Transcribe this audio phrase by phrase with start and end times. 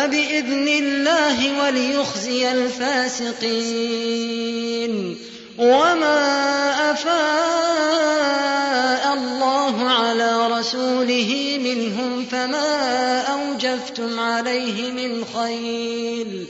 [0.00, 3.56] فبإذن الله وليخزي الفاسقين.
[5.58, 7.14] وما أفاء
[9.14, 16.46] الله على رسوله منهم فما أوجفتم عليه من خيل.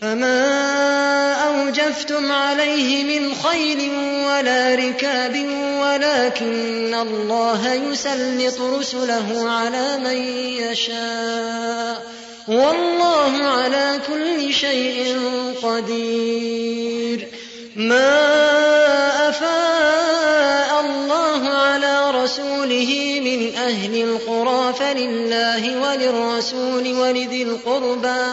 [0.00, 3.90] فما أوجفتم عليه من خيل
[4.26, 5.46] ولا ركاب
[5.80, 10.16] ولكن الله يسلط رسله على من
[10.62, 12.17] يشاء.
[12.48, 15.20] والله على كل شيء
[15.62, 17.28] قدير.
[17.76, 28.24] ما أفاء الله على رسوله من أهل القرى فلله وللرسول ولذي القربى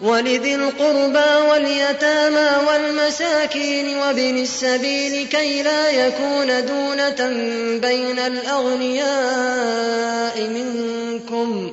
[0.00, 7.28] ولذي القربى واليتامى والمساكين وابن السبيل كي لا يكون دونة
[7.80, 9.16] بين الأغنياء
[10.40, 11.72] منكم.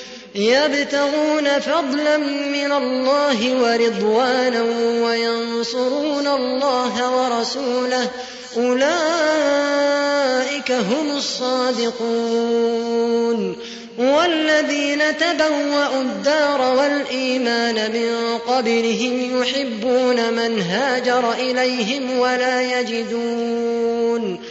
[0.35, 4.61] يبتغون فضلا من الله ورضوانا
[5.05, 8.09] وينصرون الله ورسوله.
[8.57, 9.01] أولئك
[10.71, 12.11] هم الصادقون.
[13.99, 24.50] والذين تبوأوا الدار والإيمان من قبلهم يحبون من هاجر إليهم ولا يجدون.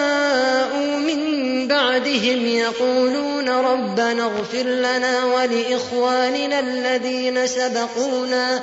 [1.91, 8.61] بعدهم يقولون ربنا اغفر لنا ولإخواننا الذين سبقونا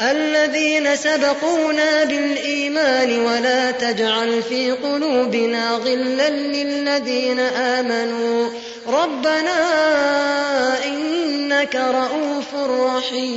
[0.00, 8.48] الذين سبقونا بالإيمان ولا تجعل في قلوبنا غلا للذين آمنوا.
[8.88, 9.54] ربنا
[10.84, 13.36] إنك رؤوف رحيم.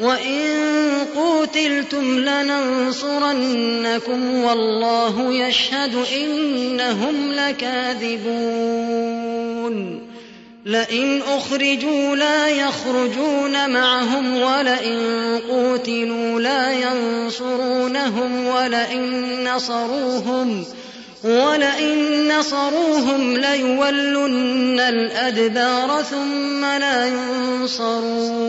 [0.00, 0.48] وإن
[1.16, 3.64] قوتلتم لننصرنكم
[4.34, 8.78] والله يشهد إنهم لكاذبون
[10.64, 20.64] لئن أخرجوا لا يخرجون معهم ولئن قوتلوا لا ينصرونهم ولئن نصروهم
[21.24, 28.48] ولئن نصروهم ليولن الأدبار ثم لا ينصرون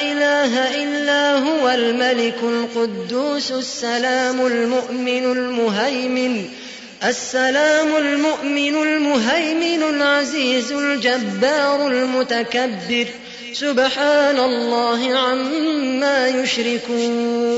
[0.41, 6.45] إله إلا هو الملك القدوس السلام المؤمن المهيمن
[7.03, 13.07] السلام المؤمن المهيمن العزيز الجبار المتكبر.
[13.53, 17.55] سبحان الله عما يشركون.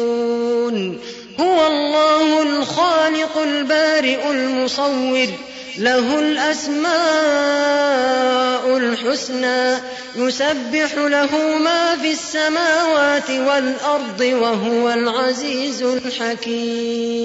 [1.40, 5.28] هو الله الخالق البارئ المصور.
[5.78, 6.94] له الأسماء
[8.78, 9.78] الحسنى
[10.16, 17.24] يسبح له ما في السماوات والأرض وهو العزيز الحكيم.